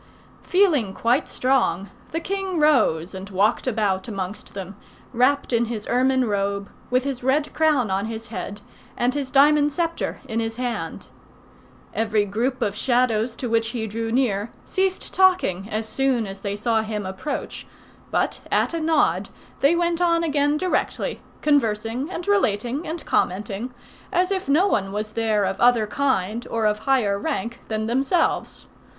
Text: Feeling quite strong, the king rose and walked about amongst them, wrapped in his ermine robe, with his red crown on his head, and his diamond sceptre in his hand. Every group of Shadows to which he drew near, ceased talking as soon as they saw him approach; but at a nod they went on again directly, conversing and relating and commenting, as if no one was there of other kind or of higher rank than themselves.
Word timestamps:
Feeling 0.41 0.95
quite 0.95 1.27
strong, 1.29 1.91
the 2.11 2.19
king 2.19 2.57
rose 2.59 3.13
and 3.13 3.29
walked 3.29 3.67
about 3.67 4.07
amongst 4.07 4.55
them, 4.55 4.75
wrapped 5.13 5.53
in 5.53 5.65
his 5.65 5.85
ermine 5.87 6.25
robe, 6.25 6.71
with 6.89 7.03
his 7.03 7.21
red 7.23 7.53
crown 7.53 7.91
on 7.91 8.07
his 8.07 8.29
head, 8.29 8.61
and 8.97 9.13
his 9.13 9.29
diamond 9.29 9.71
sceptre 9.71 10.19
in 10.27 10.39
his 10.39 10.57
hand. 10.57 11.09
Every 11.93 12.25
group 12.25 12.63
of 12.63 12.73
Shadows 12.75 13.35
to 13.35 13.47
which 13.47 13.67
he 13.67 13.85
drew 13.85 14.11
near, 14.11 14.49
ceased 14.65 15.13
talking 15.13 15.69
as 15.69 15.87
soon 15.87 16.25
as 16.25 16.39
they 16.41 16.55
saw 16.57 16.81
him 16.81 17.05
approach; 17.05 17.67
but 18.09 18.41
at 18.51 18.73
a 18.73 18.81
nod 18.81 19.29
they 19.59 19.75
went 19.75 20.01
on 20.01 20.23
again 20.23 20.57
directly, 20.57 21.21
conversing 21.43 22.09
and 22.09 22.27
relating 22.27 22.87
and 22.87 23.05
commenting, 23.05 23.71
as 24.11 24.31
if 24.31 24.49
no 24.49 24.65
one 24.65 24.91
was 24.91 25.11
there 25.13 25.43
of 25.45 25.61
other 25.61 25.85
kind 25.85 26.47
or 26.49 26.65
of 26.65 26.79
higher 26.79 27.19
rank 27.19 27.59
than 27.67 27.85
themselves. 27.85 28.65